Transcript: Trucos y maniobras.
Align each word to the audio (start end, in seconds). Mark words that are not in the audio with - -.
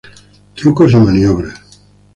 Trucos 0.55 0.93
y 0.93 0.95
maniobras. 0.95 1.61